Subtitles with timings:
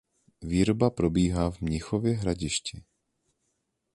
[0.41, 2.83] Výroba probíhá v Mnichově Hradišti.